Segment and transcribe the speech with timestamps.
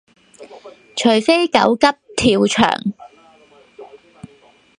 [0.95, 1.85] 除非狗急
[2.17, 2.93] 跳墻